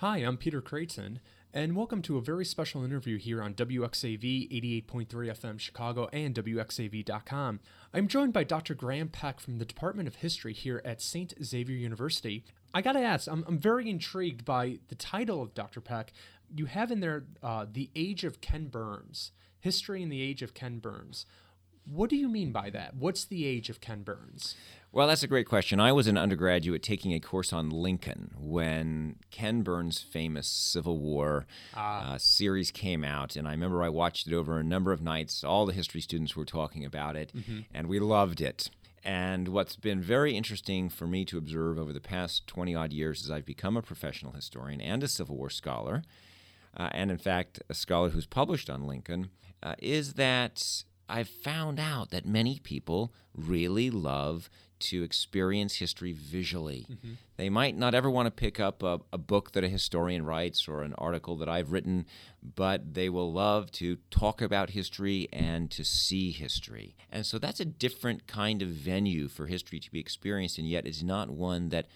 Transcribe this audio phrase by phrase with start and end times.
[0.00, 1.18] Hi, I'm Peter Creighton,
[1.52, 7.58] and welcome to a very special interview here on WXAV 88.3 FM Chicago and WXAV.com.
[7.92, 8.76] I'm joined by Dr.
[8.76, 11.34] Graham Peck from the Department of History here at St.
[11.42, 12.44] Xavier University.
[12.72, 15.80] I gotta ask, I'm, I'm very intrigued by the title of Dr.
[15.80, 16.12] Peck.
[16.54, 20.54] You have in there uh, The Age of Ken Burns, History in the Age of
[20.54, 21.26] Ken Burns.
[21.90, 22.96] What do you mean by that?
[22.96, 24.54] What's the age of Ken Burns?
[24.92, 25.80] Well, that's a great question.
[25.80, 31.46] I was an undergraduate taking a course on Lincoln when Ken Burns' famous Civil War
[31.74, 33.36] uh, series came out.
[33.36, 35.44] And I remember I watched it over a number of nights.
[35.44, 37.60] All the history students were talking about it, mm-hmm.
[37.72, 38.70] and we loved it.
[39.04, 43.22] And what's been very interesting for me to observe over the past 20 odd years
[43.22, 46.02] as I've become a professional historian and a Civil War scholar,
[46.76, 49.30] uh, and in fact, a scholar who's published on Lincoln,
[49.62, 56.86] uh, is that I've found out that many people really love to experience history visually.
[56.90, 57.12] Mm-hmm.
[57.36, 60.68] They might not ever want to pick up a, a, book that a historian writes
[60.68, 62.06] or an article that I've written,
[62.54, 66.96] but they will love to talk about history and to see history.
[67.10, 70.86] And so that's a different kind of venue for history to be experienced, and yet
[70.86, 71.86] it's not one that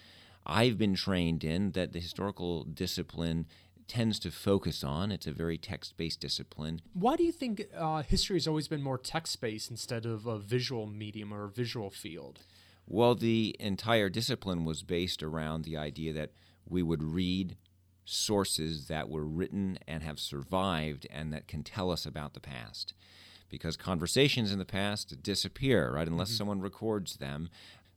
[0.45, 3.45] I've been trained in, that the historical discipline
[3.87, 5.11] tends to focus on.
[5.11, 6.81] It's a very text based discipline.
[6.93, 10.37] Why do you think uh, history has always been more text based instead of a
[10.37, 12.39] visual medium or a visual field?
[12.87, 16.31] Well, the entire discipline was based around the idea that
[16.67, 17.57] we would read
[18.05, 22.93] sources that were written and have survived and that can tell us about the past.
[23.49, 26.37] Because conversations in the past disappear, right, unless mm-hmm.
[26.37, 27.49] someone records them.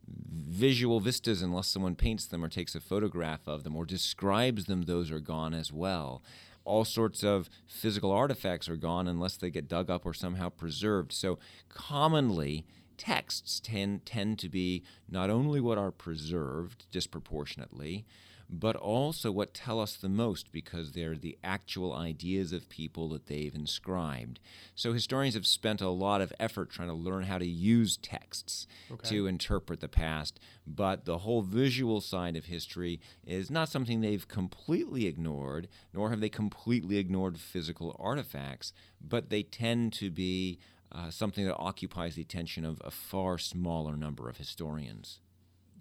[0.08, 4.82] Visual vistas, unless someone paints them or takes a photograph of them or describes them,
[4.82, 6.22] those are gone as well
[6.66, 11.12] all sorts of physical artifacts are gone unless they get dug up or somehow preserved.
[11.12, 12.66] So, commonly,
[12.98, 18.04] texts tend, tend to be not only what are preserved disproportionately,
[18.48, 23.26] but also what tell us the most because they're the actual ideas of people that
[23.26, 24.38] they've inscribed.
[24.74, 28.66] So historians have spent a lot of effort trying to learn how to use texts
[28.90, 29.08] okay.
[29.08, 34.28] to interpret the past, but the whole visual side of history is not something they've
[34.28, 40.58] completely ignored, nor have they completely ignored physical artifacts, but they tend to be
[40.92, 45.18] uh, something that occupies the attention of a far smaller number of historians.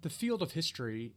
[0.02, 1.12] The field of history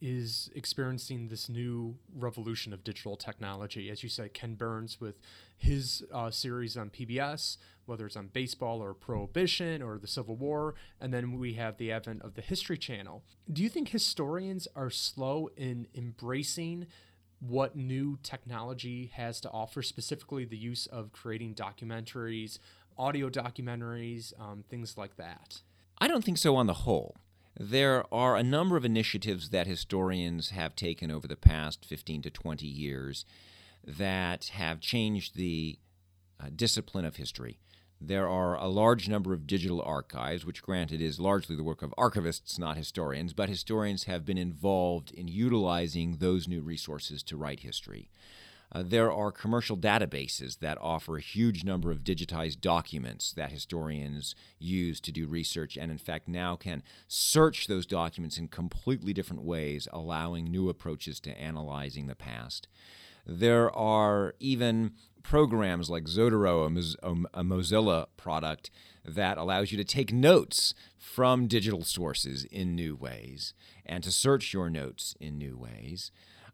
[0.00, 3.90] is experiencing this new revolution of digital technology.
[3.90, 5.20] As you said, Ken Burns with
[5.56, 10.74] his uh, series on PBS, whether it's on baseball or prohibition or the Civil War,
[11.00, 13.22] and then we have the advent of the History Channel.
[13.52, 16.86] Do you think historians are slow in embracing
[17.40, 22.58] what new technology has to offer, specifically the use of creating documentaries,
[22.98, 25.60] audio documentaries, um, things like that?
[25.98, 27.16] I don't think so on the whole.
[27.62, 32.30] There are a number of initiatives that historians have taken over the past 15 to
[32.30, 33.26] 20 years
[33.86, 35.78] that have changed the
[36.42, 37.58] uh, discipline of history.
[38.00, 41.92] There are a large number of digital archives, which, granted, is largely the work of
[41.98, 47.60] archivists, not historians, but historians have been involved in utilizing those new resources to write
[47.60, 48.08] history.
[48.72, 54.34] Uh, there are commercial databases that offer a huge number of digitized documents that historians
[54.58, 59.42] use to do research, and in fact now can search those documents in completely different
[59.42, 62.68] ways, allowing new approaches to analyzing the past.
[63.26, 64.92] There are even
[65.22, 66.66] programs like Zotero,
[67.02, 68.70] a, Mozilla product,
[69.04, 73.52] that allows you to take notes from digital sources in new ways
[73.84, 76.10] and to search your notes in new ways.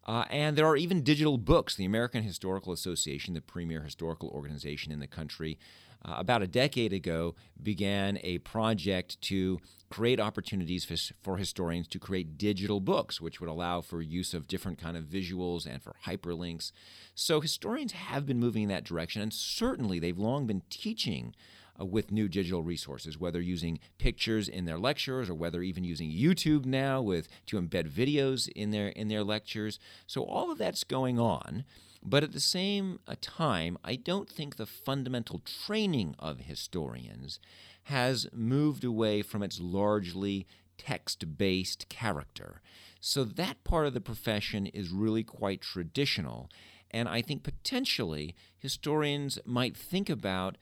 [0.07, 1.75] Uh, and there are even digital books.
[1.75, 5.59] The American Historical Association, the premier historical organization in the country,
[6.05, 9.59] uh, about a decade ago began a project to
[9.91, 14.47] create opportunities for, for, historians to create digital books which would allow for use of
[14.47, 16.71] different kind of visuals and for hyperlinks
[17.15, 21.35] so historians have been moving in that direction and certainly they've long been teaching
[21.81, 26.11] uh, with new digital resources, whether using pictures in their lectures or whether even using
[26.11, 29.79] YouTube now with to embed videos in their in their lectures.
[30.07, 31.65] So all of that's going on.
[32.03, 37.41] But at the same uh, time, I don't think the fundamental training of historians
[37.85, 40.47] has moved away from its largely
[40.79, 42.61] text based character.
[43.01, 46.49] So that part of the profession is really quite traditional.
[46.91, 50.57] And I think potentially historians might think about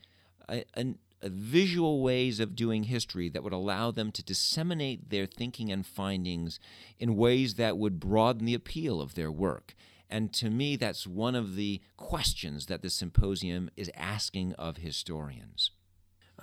[0.49, 0.95] a, a,
[1.25, 5.85] Uh, visual ways of doing history that would allow them to disseminate their thinking and
[5.85, 6.59] findings
[6.99, 9.73] in ways that would broaden the appeal of their work.
[10.09, 15.71] And to me, that's one of the questions that the symposium is asking of historians.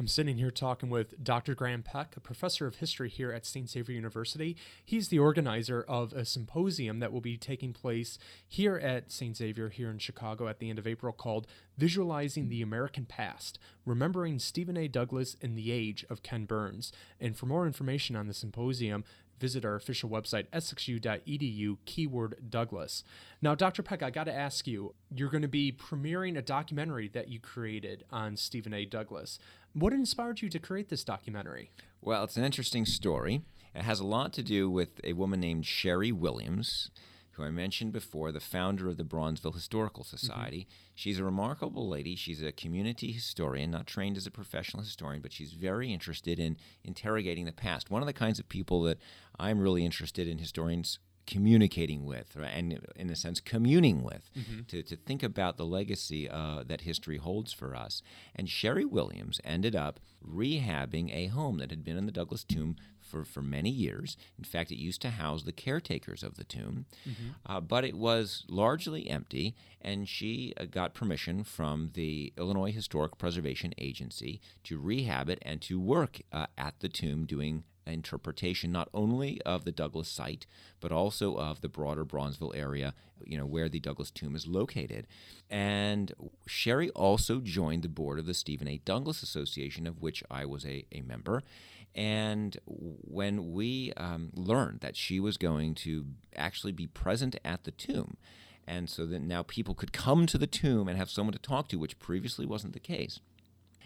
[0.03, 1.55] I'm sitting here talking with Dr.
[1.55, 3.71] Graham Peck, a professor of history here at St.
[3.71, 4.57] Xavier University.
[4.85, 8.19] He's the organizer of a symposium that will be taking place
[8.49, 9.37] here at St.
[9.37, 11.47] Xavier, here in Chicago, at the end of April, called
[11.79, 14.89] Visualizing the American Past Remembering Stephen A.
[14.89, 16.93] Douglas in the Age of Ken Burns.
[17.21, 19.05] And for more information on the symposium,
[19.43, 23.03] visit our official website, sxu.edu, keyword Douglas.
[23.43, 23.83] Now, Dr.
[23.83, 27.41] Peck, I got to ask you, you're going to be premiering a documentary that you
[27.41, 28.85] created on Stephen A.
[28.85, 29.41] Douglas.
[29.73, 31.73] What inspired you to create this documentary?
[32.01, 33.43] Well, it's an interesting story.
[33.75, 36.91] It has a lot to do with a woman named Sherry Williams
[37.33, 40.17] who I mentioned before, the founder of the Bronzeville Historical mm-hmm.
[40.17, 40.61] Society.
[40.61, 40.93] Mm-hmm.
[40.95, 42.15] She's a remarkable lady.
[42.15, 46.57] She's a community historian, not trained as a professional historian, but she's very interested in
[46.85, 47.91] interrogating the past.
[47.91, 48.99] One of the kinds of people that
[49.39, 54.63] I'm really interested in historians communicating with and in a sense communing with mm-hmm.
[54.63, 58.03] to, to think about the legacy uh, that history holds for us
[58.35, 62.77] and sherry williams ended up rehabbing a home that had been in the douglas tomb
[63.13, 64.17] for, for many years.
[64.39, 67.29] In fact, it used to house the caretakers of the tomb, mm-hmm.
[67.45, 73.19] uh, but it was largely empty, and she uh, got permission from the Illinois Historic
[73.19, 78.89] Preservation Agency to rehab it and to work uh, at the tomb doing interpretation not
[78.95, 80.47] only of the Douglas site
[80.81, 82.95] but also of the broader Bronzeville area,
[83.25, 85.07] you know, where the Douglas tomb is located.
[85.51, 86.13] And
[86.47, 88.79] Sherry also joined the board of the Stephen A.
[88.79, 91.43] Douglas Association, of which I was a, a member.
[91.95, 97.71] And when we um, learned that she was going to actually be present at the
[97.71, 98.17] tomb,
[98.67, 101.69] and so that now people could come to the tomb and have someone to talk
[101.69, 103.21] to, which previously wasn't the case.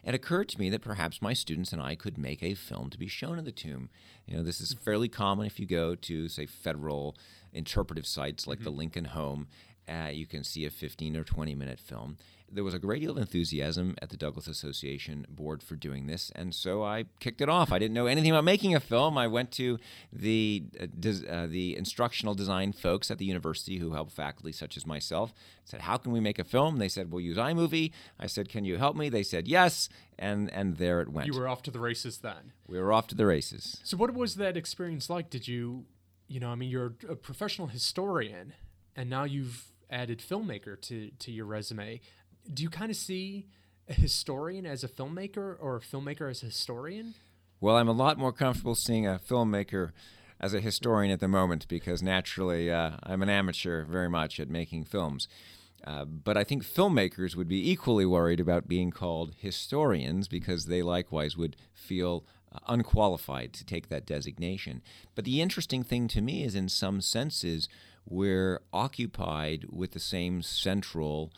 [0.04, 2.98] It occurred to me that perhaps my students and I could make a film to
[2.98, 3.88] be shown in the tomb.
[4.26, 7.16] You know, this is fairly common if you go to, say, federal
[7.52, 8.64] interpretive sites like mm-hmm.
[8.64, 9.48] the Lincoln Home.
[9.88, 12.18] Uh, you can see a 15 or 20 minute film
[12.50, 16.30] there was a great deal of enthusiasm at the Douglas Association board for doing this,
[16.34, 17.72] and so I kicked it off.
[17.72, 19.18] I didn't know anything about making a film.
[19.18, 19.78] I went to
[20.12, 20.84] the uh,
[21.28, 25.34] uh, the instructional design folks at the university who help faculty such as myself.
[25.64, 28.64] Said, "How can we make a film?" They said, "We'll use iMovie." I said, "Can
[28.64, 29.88] you help me?" They said, "Yes,"
[30.18, 31.26] and and there it went.
[31.26, 32.52] You were off to the races then.
[32.66, 33.80] We were off to the races.
[33.82, 35.30] So, what was that experience like?
[35.30, 35.84] Did you,
[36.28, 38.54] you know, I mean, you're a professional historian,
[38.94, 42.00] and now you've added filmmaker to to your resume
[42.52, 43.46] do you kind of see
[43.88, 47.14] a historian as a filmmaker or a filmmaker as a historian?
[47.60, 49.92] Well, I'm a lot more comfortable seeing a filmmaker
[50.40, 54.50] as a historian at the moment because naturally uh, I'm an amateur very much at
[54.50, 55.28] making films.
[55.86, 60.82] Uh, but I think filmmakers would be equally worried about being called historians because they
[60.82, 64.82] likewise would feel uh, unqualified to take that designation.
[65.14, 67.68] But the interesting thing to me is, in some senses,
[68.04, 71.32] we're occupied with the same central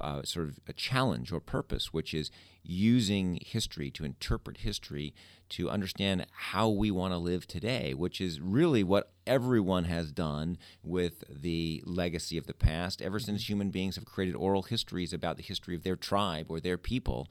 [0.00, 2.30] uh, sort of a challenge or purpose, which is
[2.62, 5.14] using history to interpret history
[5.48, 10.58] to understand how we want to live today, which is really what everyone has done
[10.82, 13.52] with the legacy of the past ever since mm-hmm.
[13.52, 17.28] human beings have created oral histories about the history of their tribe or their people.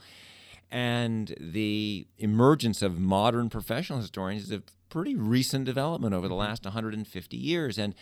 [0.72, 6.42] And the emergence of modern professional historians is a pretty recent development over the mm-hmm.
[6.42, 7.78] last 150 years.
[7.78, 7.94] And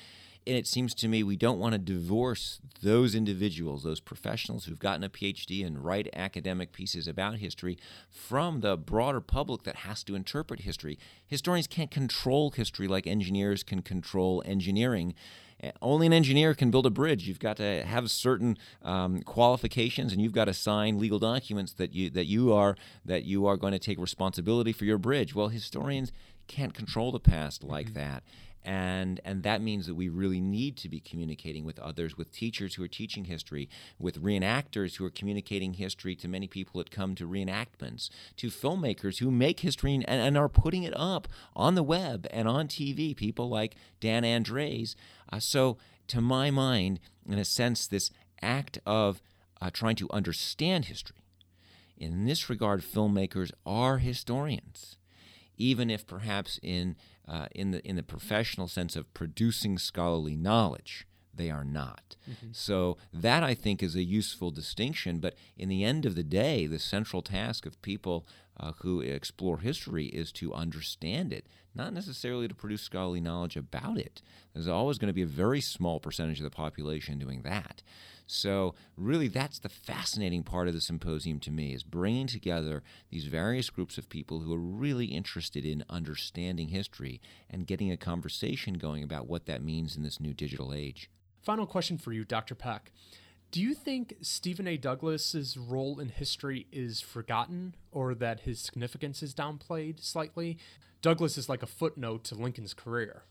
[0.48, 4.80] and it seems to me we don't want to divorce those individuals, those professionals who've
[4.80, 7.78] gotten a PhD and write academic pieces about history,
[8.10, 11.00] from the broader public that has to interpret history.
[11.26, 15.16] Historians can't control history like engineers can control engineering.
[15.62, 17.28] Eh, only an engineer can build a bridge.
[17.28, 21.94] You've got to have certain um, qualifications, and you've got to sign legal documents that
[21.94, 25.34] you that you are that you are going to take responsibility for your bridge.
[25.34, 26.12] Well, historians
[26.48, 28.00] can't control the past like mm-hmm.
[28.00, 28.24] that
[28.66, 32.76] and and that means that we really need to be communicating with others with teachers
[32.76, 33.70] who are teaching history
[34.00, 39.20] with reenactors who are communicating history to many people that come to reenactments to filmmakers
[39.20, 43.16] who make history and, and are putting it up on the web and on tv
[43.16, 44.96] people like dan andres
[45.32, 48.10] uh, so to my mind in a sense this
[48.42, 49.22] act of
[49.62, 51.18] uh, trying to understand history
[51.98, 54.98] in this regard filmmakers are historians
[55.58, 56.96] even if perhaps in
[57.28, 61.08] uh, in the in the professional sense of producing scholarly knowledge
[61.38, 62.16] they are not.
[62.30, 62.48] Mm-hmm.
[62.52, 65.20] So that I think is a useful distinction.
[65.20, 68.26] But in the end of the day, the central task of people
[68.58, 73.98] uh, who explore history is to understand it, not necessarily to produce scholarly knowledge about
[73.98, 74.22] it.
[74.54, 77.82] There's always going to be a very small percentage of the population doing that.
[78.28, 83.26] So, really, that's the fascinating part of the symposium to me is bringing together these
[83.26, 88.76] various groups of people who are really interested in understanding history and getting a conversation
[88.76, 91.10] going about what that means in this new digital age.
[91.42, 92.56] Final question for you, Dr.
[92.56, 92.92] Peck.
[93.52, 94.76] Do you think Stephen A.
[94.76, 100.58] Douglas's role in history is forgotten or that his significance is downplayed slightly?
[101.02, 103.24] Douglas is like a footnote to Lincoln's career.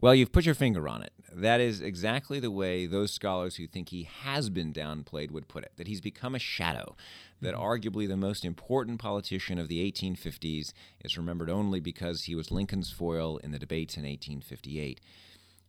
[0.00, 1.12] Well, you've put your finger on it.
[1.32, 5.64] That is exactly the way those scholars who think he has been downplayed would put
[5.64, 6.96] it that he's become a shadow,
[7.40, 7.62] that mm-hmm.
[7.62, 10.72] arguably the most important politician of the 1850s
[11.04, 15.00] is remembered only because he was Lincoln's foil in the debates in 1858.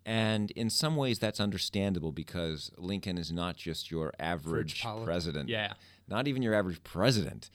[0.05, 5.50] And in some ways, that's understandable because Lincoln is not just your average president.
[5.50, 5.74] Yeah.
[6.07, 7.50] Not even your average president.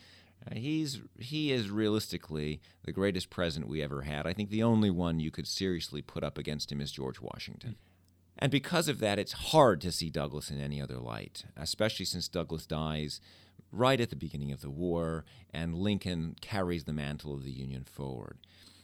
[0.50, 4.26] Uh, he's he is realistically the greatest president we ever had.
[4.26, 7.76] I think the only one you could seriously put up against him is George Washington.
[8.38, 12.26] And because of that, it's hard to see Douglas in any other light, especially since
[12.26, 13.20] Douglas dies
[13.70, 17.84] right at the beginning of the war and Lincoln carries the mantle of the Union
[17.84, 18.38] forward.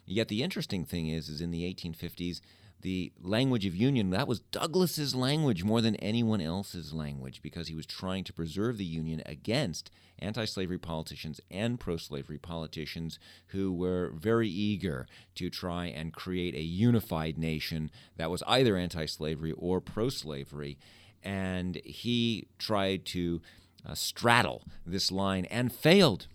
[0.06, 2.40] Yet the interesting thing is is in the 1850s
[2.82, 7.74] the language of union, that was Douglas's language more than anyone else's language because he
[7.74, 13.18] was trying to preserve the Union against anti slavery politicians and pro slavery politicians
[13.48, 19.06] who were very eager to try and create a unified nation that was either anti
[19.06, 20.78] slavery or pro slavery.
[21.22, 23.42] And he tried to
[23.86, 26.28] uh, straddle this line and failed.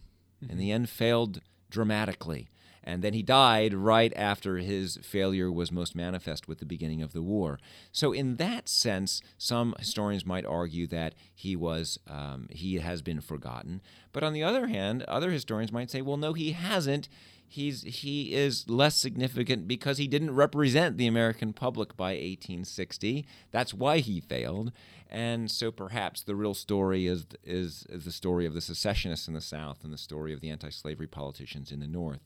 [0.43, 0.51] Mm-hmm.
[0.51, 2.49] In the end, failed dramatically
[2.85, 7.13] and then he died right after his failure was most manifest with the beginning of
[7.13, 7.59] the war.
[7.91, 13.21] So, in that sense, some historians might argue that he was um, he has been
[13.21, 13.81] forgotten.
[14.13, 17.09] But on the other hand, other historians might say, well, no, he hasn't.
[17.47, 23.25] He's he is less significant because he didn't represent the American public by 1860.
[23.51, 24.71] That's why he failed.
[25.09, 29.35] And so perhaps the real story is, is, is the story of the secessionists in
[29.35, 32.21] the South and the story of the anti slavery politicians in the North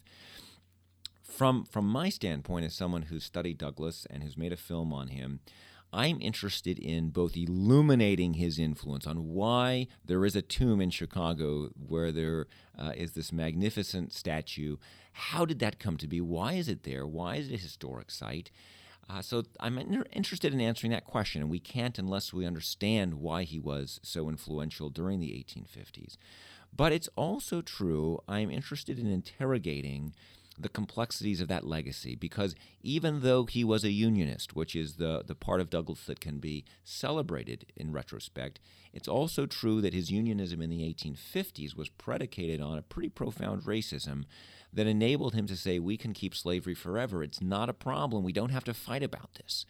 [1.30, 5.10] from from my standpoint as someone who's studied Douglas and who's made a film on
[5.10, 5.40] him,
[5.92, 11.70] I'm interested in both illuminating his influence on why there is a tomb in Chicago
[11.76, 14.78] where there uh, is this magnificent statue.
[15.14, 16.22] How did that come to be?
[16.22, 17.08] Why is it there?
[17.08, 18.52] Why is it a historic site?
[19.10, 19.80] Uh, so I'm
[20.14, 24.30] interested in answering that question, and we can't unless we understand why he was so
[24.30, 26.18] influential during the 1850s.
[26.76, 30.14] But it's also true I'm interested in interrogating
[30.60, 35.24] the complexities of that legacy because even though he was a unionist, which is the,
[35.26, 38.60] the part of Douglas that can be celebrated in retrospect,
[38.92, 43.64] it's also true that his unionism in the 1850s was predicated on a pretty profound
[43.64, 44.26] racism
[44.74, 47.24] that enabled him to say, We can keep slavery forever.
[47.24, 48.24] It's not a problem.
[48.24, 49.66] We don't have to fight about this.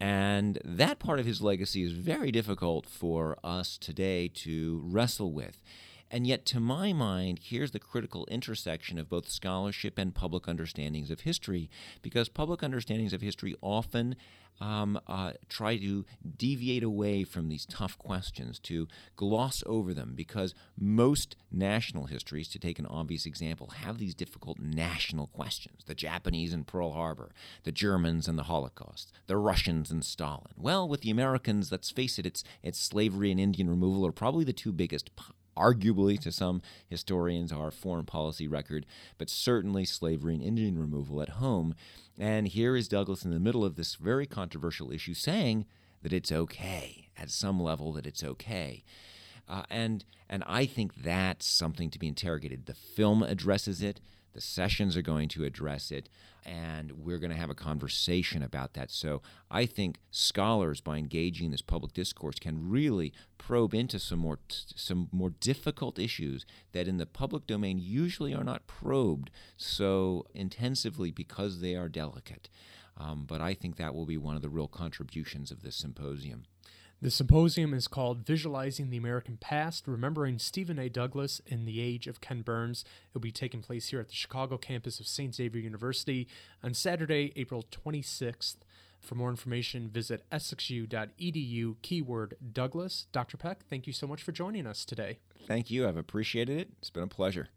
[0.00, 5.60] And that part of his legacy is very difficult for us today to wrestle with.
[6.10, 11.10] And yet, to my mind, here's the critical intersection of both scholarship and public understandings
[11.10, 11.68] of history,
[12.02, 14.16] because public understandings of history often
[14.60, 16.04] um, uh, try to
[16.36, 22.58] deviate away from these tough questions, to gloss over them, because most national histories, to
[22.58, 27.30] take an obvious example, have these difficult national questions the Japanese and Pearl Harbor,
[27.64, 30.52] the Germans and the Holocaust, the Russians and Stalin.
[30.56, 34.44] Well, with the Americans, let's face it, it's, it's slavery and Indian removal are probably
[34.44, 35.14] the two biggest
[35.58, 38.86] arguably to some historians our foreign policy record,
[39.18, 41.74] but certainly slavery and Indian removal at home.
[42.18, 45.66] And here is Douglas in the middle of this very controversial issue saying
[46.02, 48.84] that it's okay, at some level, that it's okay.
[49.48, 52.66] Uh, and and I think that's something to be interrogated.
[52.66, 54.00] The film addresses it.
[54.38, 56.08] The sessions are going to address it,
[56.46, 58.88] and we're going to have a conversation about that.
[58.92, 64.20] So I think scholars, by engaging in this public discourse, can really probe into some
[64.20, 64.38] more
[64.76, 71.10] some more difficult issues that in the public domain usually are not probed so intensively
[71.10, 72.48] because they are delicate.
[72.96, 76.44] Um, but I think that will be one of the real contributions of this symposium.
[77.00, 80.88] The symposium is called Visualizing the American Past, Remembering Stephen A.
[80.88, 82.80] Douglas in the Age of Ken Burns.
[82.80, 85.32] It will be taking place here at the Chicago campus of St.
[85.32, 86.26] Xavier University
[86.60, 88.56] on Saturday, April 26th.
[88.98, 93.06] For more information, visit sxu.edu keyword Douglas.
[93.12, 93.36] Dr.
[93.36, 95.20] Peck, thank you so much for joining us today.
[95.46, 95.86] Thank you.
[95.86, 96.70] I've appreciated it.
[96.80, 97.50] It's been a pleasure.